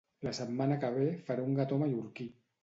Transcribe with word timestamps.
La 0.27 0.31
setmana 0.37 0.77
que 0.83 0.89
ve 0.95 1.05
faré 1.27 1.45
un 1.45 1.53
gató 1.61 1.79
mallorquí 1.85 2.29